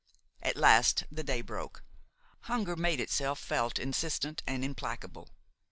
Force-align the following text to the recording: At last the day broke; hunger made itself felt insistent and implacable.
At 0.41 0.57
last 0.57 1.03
the 1.11 1.23
day 1.23 1.41
broke; 1.41 1.83
hunger 2.45 2.75
made 2.75 2.99
itself 2.99 3.37
felt 3.37 3.77
insistent 3.77 4.41
and 4.47 4.65
implacable. 4.65 5.29